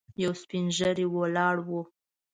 یو 0.23 0.33
سپين 0.41 0.65
ږيری 0.77 1.05
ولاړ 1.09 1.55
و. 1.67 1.69